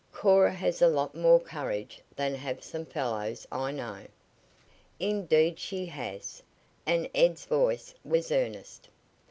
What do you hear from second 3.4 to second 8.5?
I know." "Indeed she has," and Ed's voice was